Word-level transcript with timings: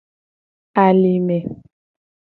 Alime. 0.85 1.37